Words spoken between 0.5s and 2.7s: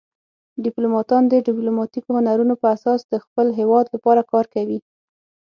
ډیپلوماتان د ډیپلوماتیکو هنرونو په